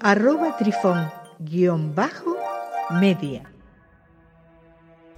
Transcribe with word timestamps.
arroba 0.00 0.56
trifón-media. 0.56 3.42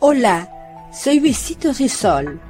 Hola, 0.00 0.88
soy 0.92 1.20
Besitos 1.20 1.78
de 1.78 1.88
Sol. 1.88 2.40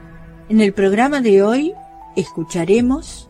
En 0.49 0.61
el 0.61 0.73
programa 0.73 1.21
de 1.21 1.43
hoy 1.43 1.75
escucharemos 2.17 3.29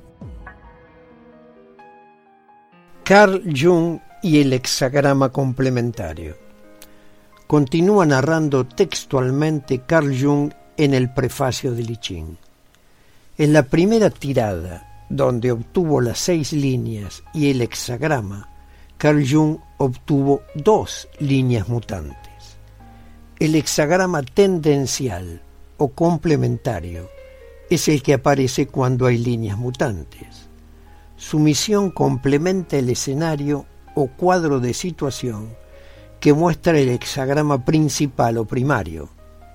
Carl 3.04 3.42
Jung 3.56 4.00
y 4.22 4.40
el 4.40 4.52
hexagrama 4.52 5.30
complementario. 5.30 6.36
Continúa 7.46 8.04
narrando 8.04 8.66
textualmente 8.66 9.82
Carl 9.86 10.14
Jung 10.20 10.52
en 10.76 10.94
el 10.94 11.14
prefacio 11.14 11.72
de 11.72 11.82
Lichín. 11.82 12.36
En 13.38 13.52
la 13.52 13.62
primera 13.62 14.10
tirada, 14.10 15.06
donde 15.08 15.52
obtuvo 15.52 16.00
las 16.00 16.18
seis 16.18 16.52
líneas 16.52 17.22
y 17.32 17.50
el 17.50 17.62
hexagrama, 17.62 18.57
Carl 18.98 19.24
Jung 19.24 19.58
obtuvo 19.76 20.42
dos 20.56 21.08
líneas 21.20 21.68
mutantes. 21.68 22.58
El 23.38 23.54
hexagrama 23.54 24.24
tendencial 24.24 25.40
o 25.76 25.90
complementario 25.90 27.08
es 27.70 27.86
el 27.86 28.02
que 28.02 28.14
aparece 28.14 28.66
cuando 28.66 29.06
hay 29.06 29.18
líneas 29.18 29.56
mutantes. 29.56 30.48
Su 31.16 31.38
misión 31.38 31.92
complementa 31.92 32.76
el 32.76 32.90
escenario 32.90 33.66
o 33.94 34.08
cuadro 34.08 34.58
de 34.58 34.74
situación 34.74 35.54
que 36.18 36.32
muestra 36.32 36.76
el 36.76 36.88
hexagrama 36.88 37.64
principal 37.64 38.36
o 38.38 38.46
primario, 38.46 39.10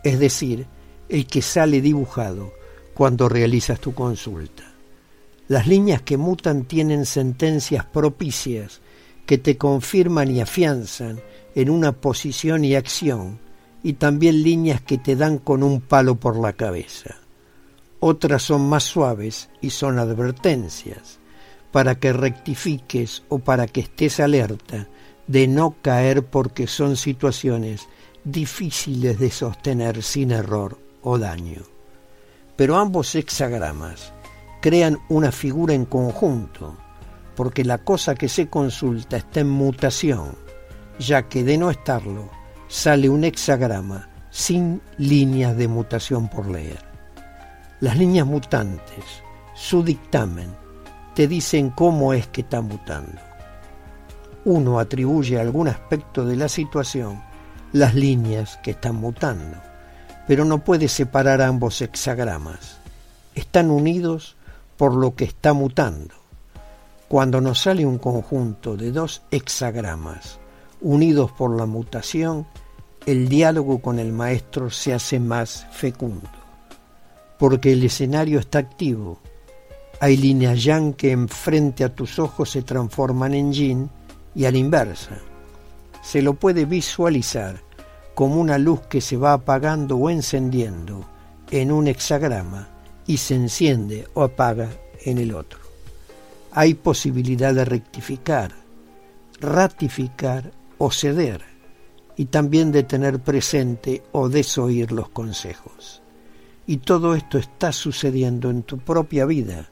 es 0.06 0.20
decir, 0.20 0.68
el 1.10 1.28
que 1.28 1.42
sale 1.42 1.82
dibujado 1.82 2.54
cuando 2.94 3.28
realizas 3.28 3.82
tu 3.82 3.94
consulta. 3.94 4.64
Las 5.50 5.68
líneas 5.68 6.02
que 6.02 6.16
mutan 6.16 6.64
tienen 6.64 7.06
sentencias 7.06 7.84
propicias 7.84 8.80
que 9.26 9.38
te 9.38 9.58
confirman 9.58 10.32
y 10.32 10.42
afianzan 10.42 11.22
en 11.56 11.70
una 11.70 11.92
posición 11.92 12.66
y 12.66 12.76
acción, 12.76 13.40
y 13.84 13.94
también 13.94 14.44
líneas 14.44 14.82
que 14.82 14.98
te 14.98 15.16
dan 15.16 15.38
con 15.38 15.62
un 15.62 15.82
palo 15.82 16.16
por 16.16 16.38
la 16.38 16.54
cabeza. 16.54 17.16
Otras 18.00 18.44
son 18.44 18.68
más 18.68 18.84
suaves 18.84 19.50
y 19.62 19.70
son 19.70 20.00
advertencias, 20.00 21.20
para 21.72 22.00
que 22.00 22.14
rectifiques 22.14 23.24
o 23.30 23.40
para 23.40 23.68
que 23.68 23.82
estés 23.82 24.20
alerta 24.20 24.88
de 25.28 25.48
no 25.48 25.76
caer 25.82 26.26
porque 26.26 26.68
son 26.68 26.98
situaciones 26.98 27.88
difíciles 28.24 29.20
de 29.20 29.32
sostener 29.32 30.04
sin 30.04 30.32
error 30.32 30.78
o 31.02 31.18
daño. 31.18 31.64
Pero 32.56 32.78
ambos 32.78 33.16
hexagramas 33.16 34.14
crean 34.62 35.00
una 35.10 35.32
figura 35.32 35.74
en 35.74 35.86
conjunto, 35.86 36.78
porque 37.36 37.64
la 37.64 37.80
cosa 37.80 38.16
que 38.16 38.30
se 38.30 38.48
consulta 38.48 39.18
está 39.18 39.42
en 39.42 39.50
mutación, 39.50 40.36
ya 41.00 41.24
que 41.24 41.44
de 41.44 41.58
no 41.58 41.70
estarlo 41.70 42.30
sale 42.68 43.10
un 43.10 43.24
hexagrama 43.24 44.10
sin 44.30 44.82
líneas 44.98 45.56
de 45.58 45.68
mutación 45.68 46.28
por 46.28 46.48
leer. 46.50 46.80
Las 47.80 47.98
líneas 47.98 48.26
mutantes, 48.26 49.04
su 49.56 49.84
dictamen, 49.84 50.56
te 51.14 51.28
dicen 51.28 51.70
cómo 51.70 52.14
es 52.14 52.28
que 52.28 52.42
está 52.42 52.62
mutando. 52.62 53.22
Uno 54.46 54.80
atribuye 54.80 55.38
a 55.38 55.42
algún 55.42 55.68
aspecto 55.68 56.26
de 56.26 56.36
la 56.36 56.50
situación 56.50 57.22
las 57.72 57.96
líneas 57.96 58.58
que 58.64 58.72
están 58.72 58.96
mutando, 58.96 59.58
pero 60.28 60.46
no 60.46 60.64
puede 60.64 60.88
separar 60.88 61.42
ambos 61.42 61.82
hexagramas. 61.82 62.78
Están 63.36 63.72
unidos 63.72 64.36
por 64.78 64.96
lo 64.96 65.16
que 65.16 65.26
está 65.26 65.54
mutando. 65.54 66.23
Cuando 67.08 67.42
nos 67.42 67.62
sale 67.62 67.86
un 67.86 68.00
conjunto 68.00 68.76
de 68.76 68.92
dos 68.92 69.22
hexagramas 69.30 70.40
unidos 70.82 71.32
por 71.32 71.56
la 71.56 71.66
mutación, 71.66 72.46
el 73.06 73.30
diálogo 73.30 73.80
con 73.80 74.00
el 74.00 74.12
maestro 74.12 74.70
se 74.70 74.94
hace 74.94 75.20
más 75.20 75.68
fecundo, 75.72 76.30
porque 77.38 77.74
el 77.74 77.84
escenario 77.84 78.40
está 78.40 78.60
activo. 78.60 79.20
Hay 80.00 80.18
líneas 80.18 80.64
yang 80.64 80.94
que 80.94 81.12
enfrente 81.12 81.84
a 81.84 81.94
tus 81.94 82.20
ojos 82.20 82.50
se 82.50 82.62
transforman 82.62 83.34
en 83.34 83.54
yin 83.54 83.90
y 84.36 84.46
a 84.46 84.52
la 84.52 84.58
inversa. 84.58 85.20
Se 86.02 86.22
lo 86.22 86.34
puede 86.34 86.66
visualizar 86.66 87.62
como 88.14 88.40
una 88.40 88.58
luz 88.58 88.82
que 88.82 89.02
se 89.02 89.18
va 89.18 89.34
apagando 89.34 89.98
o 89.98 90.10
encendiendo 90.10 91.06
en 91.52 91.72
un 91.72 91.88
hexagrama 91.88 92.68
y 93.08 93.18
se 93.18 93.36
enciende 93.36 94.08
o 94.14 94.24
apaga 94.24 94.70
en 95.06 95.18
el 95.18 95.34
otro 95.34 95.63
hay 96.56 96.76
posibilidad 96.76 97.54
de 97.54 97.66
rectificar, 97.66 98.52
ratificar 99.40 100.52
o 100.78 100.92
ceder, 100.92 101.44
y 102.16 102.26
también 102.26 102.72
de 102.72 102.84
tener 102.84 103.20
presente 103.20 104.04
o 104.12 104.30
desoír 104.30 104.92
los 104.92 105.10
consejos. 105.10 106.04
Y 106.68 106.78
todo 106.78 107.16
esto 107.16 107.40
está 107.40 107.72
sucediendo 107.72 108.52
en 108.52 108.64
tu 108.64 108.78
propia 108.78 109.26
vida 109.26 109.68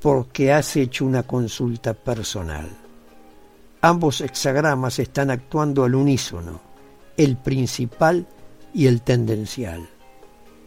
porque 0.00 0.52
has 0.52 0.76
hecho 0.76 1.06
una 1.06 1.22
consulta 1.22 1.94
personal. 1.94 2.68
Ambos 3.80 4.20
hexagramas 4.20 4.98
están 4.98 5.30
actuando 5.30 5.84
al 5.84 5.94
unísono, 5.94 6.60
el 7.16 7.38
principal 7.38 8.26
y 8.74 8.86
el 8.86 9.00
tendencial. 9.00 9.88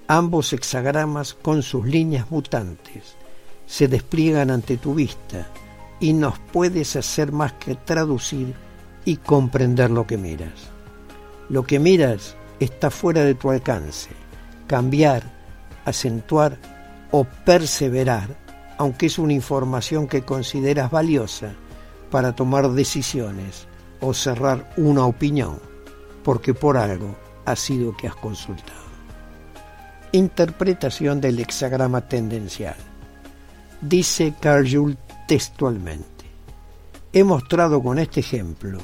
Ambos 0.07 0.51
hexagramas 0.51 1.35
con 1.35 1.61
sus 1.61 1.85
líneas 1.85 2.29
mutantes 2.31 3.17
se 3.65 3.87
despliegan 3.87 4.51
ante 4.51 4.77
tu 4.77 4.93
vista 4.93 5.47
y 5.99 6.13
no 6.13 6.33
puedes 6.51 6.95
hacer 6.95 7.31
más 7.31 7.53
que 7.53 7.75
traducir 7.75 8.53
y 9.05 9.17
comprender 9.17 9.89
lo 9.89 10.05
que 10.05 10.17
miras. 10.17 10.69
Lo 11.49 11.63
que 11.63 11.79
miras 11.79 12.35
está 12.59 12.89
fuera 12.89 13.23
de 13.23 13.35
tu 13.35 13.49
alcance. 13.49 14.09
Cambiar, 14.67 15.23
acentuar 15.85 16.57
o 17.11 17.25
perseverar, 17.45 18.35
aunque 18.77 19.07
es 19.07 19.19
una 19.19 19.33
información 19.33 20.07
que 20.07 20.23
consideras 20.23 20.89
valiosa 20.89 21.53
para 22.09 22.35
tomar 22.35 22.69
decisiones 22.71 23.67
o 24.01 24.13
cerrar 24.13 24.69
una 24.77 25.05
opinión, 25.05 25.59
porque 26.23 26.53
por 26.53 26.77
algo 26.77 27.15
ha 27.45 27.55
sido 27.55 27.95
que 27.95 28.07
has 28.07 28.15
consultado. 28.15 28.83
Interpretación 30.11 31.21
del 31.21 31.39
hexagrama 31.39 32.01
tendencial. 32.07 32.75
Dice 33.83 34.33
Carl 34.39 34.65
Jung 34.65 34.95
textualmente, 35.27 36.23
he 37.11 37.25
mostrado 37.25 37.83
con 37.83 37.99
este 37.99 38.21
ejemplo 38.21 38.79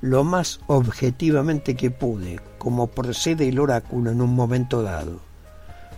lo 0.00 0.24
más 0.24 0.58
objetivamente 0.66 1.76
que 1.76 1.92
pude, 1.92 2.40
como 2.58 2.88
procede 2.88 3.48
el 3.48 3.60
oráculo 3.60 4.10
en 4.10 4.20
un 4.20 4.34
momento 4.34 4.82
dado. 4.82 5.20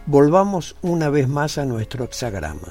Volvamos 0.04 0.76
una 0.82 1.08
vez 1.08 1.28
más 1.28 1.56
a 1.56 1.64
nuestro 1.64 2.04
hexagrama. 2.04 2.68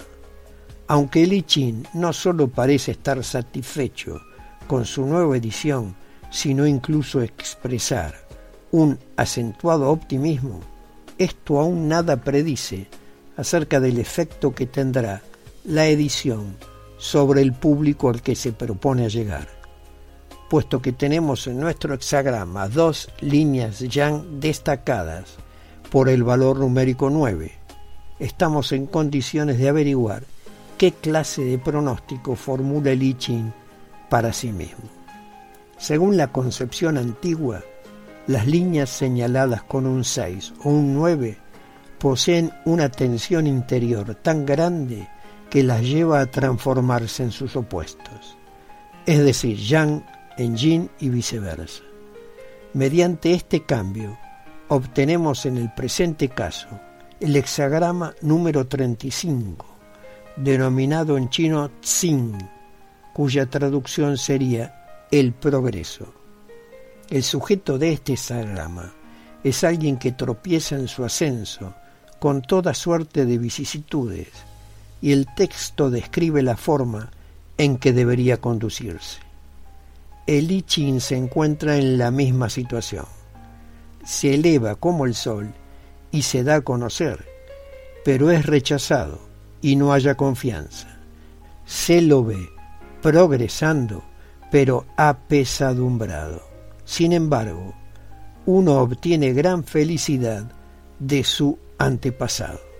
Aunque 0.86 1.24
el 1.24 1.34
I 1.34 1.42
Ching 1.42 1.88
no 1.96 2.14
solo 2.14 2.48
parece 2.48 2.92
estar 2.92 3.24
satisfecho 3.24 4.22
con 4.68 4.86
su 4.86 5.08
nueva 5.08 5.36
edición, 5.36 5.96
sino 6.30 6.68
incluso 6.68 7.24
expresar 7.24 8.14
un 8.70 9.00
acentuado 9.18 9.90
optimismo, 9.90 10.60
esto 11.18 11.60
aún 11.60 11.88
nada 11.88 12.18
predice 12.18 12.88
acerca 13.36 13.80
del 13.80 13.98
efecto 13.98 14.54
que 14.54 14.68
tendrá 14.68 15.24
la 15.64 15.88
edición 15.88 16.58
sobre 16.98 17.42
el 17.42 17.54
público 17.54 18.10
al 18.10 18.22
que 18.22 18.36
se 18.36 18.52
propone 18.52 19.10
llegar, 19.10 19.48
puesto 20.50 20.82
que 20.82 20.92
tenemos 20.92 21.46
en 21.46 21.60
nuestro 21.60 21.94
hexagrama 21.94 22.68
dos 22.68 23.10
líneas 23.20 23.80
ya 23.80 24.12
destacadas 24.40 25.36
por 25.92 26.10
el 26.10 26.24
valor 26.24 26.58
numérico 26.58 27.10
9. 27.10 27.52
Estamos 28.20 28.72
en 28.72 28.88
condiciones 28.88 29.60
de 29.60 29.70
averiguar 29.70 30.24
qué 30.78 30.94
clase 30.94 31.44
de 31.44 31.60
pronóstico 31.60 32.36
formula 32.36 32.92
el 32.92 33.04
I 33.04 33.14
Ching 33.14 33.54
para 34.10 34.34
sí 34.34 34.52
mismo. 34.52 34.84
Según 35.78 36.18
la 36.18 36.32
concepción 36.32 36.98
antigua, 36.98 37.62
las 38.28 38.48
líneas 38.48 38.90
señaladas 38.90 39.64
con 39.64 39.86
un 39.86 40.04
6 40.04 40.54
o 40.64 40.70
un 40.70 40.94
9 40.96 41.38
poseen 42.00 42.52
una 42.66 42.90
tensión 42.90 43.46
interior 43.46 44.16
tan 44.16 44.46
grande 44.46 45.08
que 45.52 45.64
las 45.64 45.82
lleva 45.84 46.22
a 46.22 46.32
transformarse 46.32 47.24
en 47.24 47.32
sus 47.32 47.58
opuestos. 47.58 48.38
Es 49.06 49.20
decir, 49.20 49.58
yang 49.58 50.04
en 50.38 50.56
yin 50.56 50.90
y 51.00 51.10
viceversa. 51.10 51.84
Mediante 52.74 53.34
este 53.34 53.64
cambio, 53.64 54.18
obtenemos 54.70 55.46
en 55.46 55.58
el 55.58 55.74
presente 55.74 56.30
caso 56.30 56.68
el 57.20 57.36
hexagrama 57.36 58.16
número 58.22 58.66
35, 58.66 59.66
denominado 60.38 61.18
en 61.18 61.30
chino 61.30 61.70
Tsing, 61.82 62.38
cuya 63.14 63.46
traducción 63.48 64.18
sería 64.18 65.06
el 65.12 65.34
progreso. 65.34 66.14
El 67.10 67.24
sujeto 67.24 67.78
de 67.78 67.92
este 67.92 68.14
hexagrama 68.14 68.94
es 69.44 69.66
alguien 69.66 69.98
que 69.98 70.14
tropieza 70.14 70.76
en 70.76 70.88
su 70.88 71.04
ascenso 71.04 71.74
con 72.20 72.42
toda 72.42 72.74
suerte 72.74 73.26
de 73.26 73.38
vicisitudes, 73.38 74.30
y 75.02 75.12
el 75.12 75.28
texto 75.36 75.90
describe 75.90 76.44
la 76.44 76.56
forma 76.56 77.12
en 77.58 77.78
que 77.78 77.92
debería 77.92 78.38
conducirse. 78.38 79.20
El 80.28 80.52
I 80.52 80.62
Ching 80.62 81.02
se 81.02 81.18
encuentra 81.18 81.78
en 81.78 81.98
la 81.98 82.12
misma 82.12 82.50
situación. 82.50 83.06
Se 84.06 84.36
eleva 84.36 84.76
como 84.76 85.06
el 85.06 85.16
sol 85.16 85.54
y 86.12 86.22
se 86.22 86.44
da 86.44 86.56
a 86.56 86.62
conocer, 86.62 87.26
pero 88.06 88.32
es 88.32 88.46
rechazado 88.46 89.20
y 89.62 89.76
no 89.76 89.94
haya 89.94 90.16
confianza. 90.16 90.88
Se 91.66 92.02
lo 92.02 92.24
ve 92.24 92.50
progresando, 93.02 94.04
pero 94.52 94.86
apesadumbrado. 94.96 96.42
Sin 96.86 97.14
embargo, 97.14 97.74
uno 98.46 98.80
obtiene 98.80 99.34
gran 99.34 99.64
felicidad 99.64 100.52
de 101.00 101.24
su 101.24 101.58
antepasado. 101.78 102.71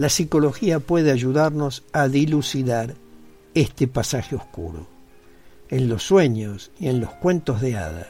La 0.00 0.08
psicología 0.08 0.80
puede 0.80 1.12
ayudarnos 1.12 1.84
a 1.92 2.08
dilucidar 2.08 2.94
este 3.52 3.86
pasaje 3.86 4.34
oscuro. 4.34 4.86
En 5.68 5.90
los 5.90 6.04
sueños 6.04 6.70
y 6.80 6.88
en 6.88 7.00
los 7.00 7.10
cuentos 7.10 7.60
de 7.60 7.76
hada, 7.76 8.08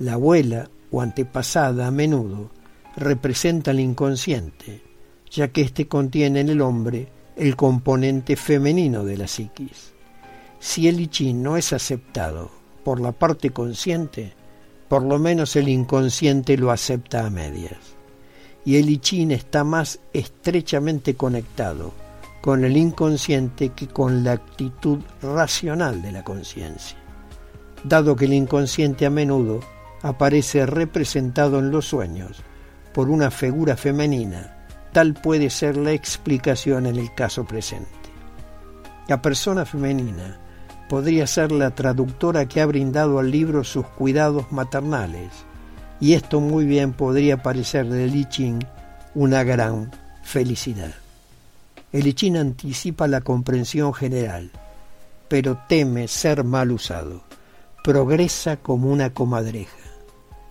la 0.00 0.14
abuela 0.14 0.70
o 0.90 1.00
antepasada 1.00 1.86
a 1.86 1.92
menudo 1.92 2.50
representa 2.96 3.70
el 3.70 3.78
inconsciente, 3.78 4.82
ya 5.30 5.46
que 5.52 5.60
éste 5.60 5.86
contiene 5.86 6.40
en 6.40 6.48
el 6.48 6.60
hombre 6.60 7.06
el 7.36 7.54
componente 7.54 8.34
femenino 8.34 9.04
de 9.04 9.16
la 9.16 9.28
psiquis. 9.28 9.92
Si 10.58 10.88
el 10.88 11.00
I 11.00 11.32
no 11.32 11.56
es 11.56 11.72
aceptado 11.72 12.50
por 12.82 13.00
la 13.00 13.12
parte 13.12 13.50
consciente, 13.50 14.32
por 14.88 15.04
lo 15.04 15.20
menos 15.20 15.54
el 15.54 15.68
inconsciente 15.68 16.56
lo 16.56 16.72
acepta 16.72 17.24
a 17.24 17.30
medias. 17.30 17.99
Y 18.70 18.76
el 18.76 18.88
I 18.88 19.32
está 19.32 19.64
más 19.64 19.98
estrechamente 20.12 21.16
conectado 21.16 21.92
con 22.40 22.64
el 22.64 22.76
inconsciente 22.76 23.70
que 23.70 23.88
con 23.88 24.22
la 24.22 24.30
actitud 24.30 25.00
racional 25.20 26.00
de 26.02 26.12
la 26.12 26.22
conciencia, 26.22 26.96
dado 27.82 28.14
que 28.14 28.26
el 28.26 28.32
inconsciente 28.32 29.06
a 29.06 29.10
menudo 29.10 29.58
aparece 30.02 30.66
representado 30.66 31.58
en 31.58 31.72
los 31.72 31.86
sueños 31.86 32.44
por 32.94 33.10
una 33.10 33.32
figura 33.32 33.76
femenina, 33.76 34.64
tal 34.92 35.14
puede 35.14 35.50
ser 35.50 35.76
la 35.76 35.90
explicación 35.90 36.86
en 36.86 36.94
el 36.94 37.12
caso 37.12 37.44
presente. 37.44 37.90
La 39.08 39.20
persona 39.20 39.64
femenina 39.64 40.38
podría 40.88 41.26
ser 41.26 41.50
la 41.50 41.74
traductora 41.74 42.46
que 42.46 42.60
ha 42.60 42.66
brindado 42.66 43.18
al 43.18 43.32
libro 43.32 43.64
sus 43.64 43.86
cuidados 43.86 44.52
maternales, 44.52 45.44
y 46.00 46.14
esto 46.14 46.40
muy 46.40 46.64
bien 46.64 46.92
podría 46.92 47.42
parecer 47.42 47.88
de 47.88 48.06
Li 48.06 48.26
una 49.14 49.44
gran 49.44 49.90
felicidad. 50.22 50.94
El 51.92 52.06
I 52.06 52.36
anticipa 52.36 53.08
la 53.08 53.20
comprensión 53.20 53.92
general, 53.92 54.50
pero 55.28 55.60
teme 55.68 56.08
ser 56.08 56.44
mal 56.44 56.70
usado. 56.70 57.22
Progresa 57.84 58.56
como 58.56 58.90
una 58.90 59.10
comadreja, 59.10 59.76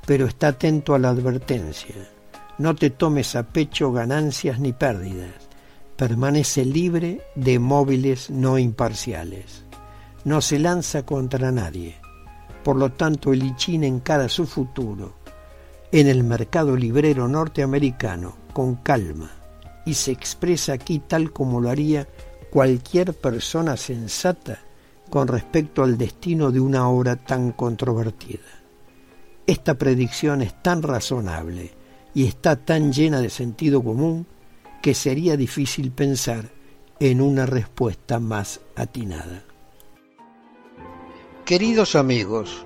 pero 0.06 0.26
está 0.26 0.50
atento 0.50 0.96
a 0.96 1.00
la 1.00 1.10
advertencia. 1.10 1.96
No 2.58 2.76
te 2.76 2.90
tomes 2.90 3.36
a 3.36 3.44
pecho 3.44 3.92
ganancias 3.92 4.60
ni 4.60 4.74
pérdidas. 4.74 5.34
Permanece 5.96 6.66
libre 6.66 7.22
de 7.36 7.60
móviles 7.60 8.30
no 8.30 8.58
imparciales 8.58 9.64
no 10.26 10.42
se 10.42 10.60
lanza 10.60 11.06
contra 11.06 11.52
nadie. 11.52 11.96
Por 12.64 12.76
lo 12.76 12.92
tanto, 12.92 13.32
el 13.34 13.56
en 13.68 13.84
encara 13.84 14.28
su 14.28 14.46
futuro 14.46 15.16
en 15.92 16.08
el 16.08 16.24
mercado 16.24 16.76
librero 16.76 17.28
norteamericano 17.28 18.36
con 18.54 18.76
calma 18.76 19.32
y 19.86 19.96
se 19.96 20.12
expresa 20.12 20.74
aquí 20.74 21.00
tal 21.00 21.32
como 21.32 21.62
lo 21.62 21.70
haría 21.70 22.08
cualquier 22.52 23.14
persona 23.14 23.76
sensata 23.78 24.60
con 25.10 25.28
respecto 25.28 25.84
al 25.84 25.98
destino 25.98 26.52
de 26.52 26.60
una 26.60 26.88
obra 26.88 27.16
tan 27.16 27.52
controvertida. 27.52 28.46
Esta 29.48 29.76
predicción 29.76 30.42
es 30.42 30.62
tan 30.62 30.84
razonable 30.84 31.72
y 32.14 32.26
está 32.26 32.56
tan 32.56 32.94
llena 32.94 33.20
de 33.20 33.32
sentido 33.32 33.84
común 33.84 34.28
que 34.82 34.94
sería 34.94 35.36
difícil 35.38 35.92
pensar 35.92 36.52
en 37.00 37.22
una 37.22 37.46
respuesta 37.46 38.20
más 38.20 38.62
atinada. 38.76 39.44
Queridos 41.46 41.96
amigos, 41.96 42.66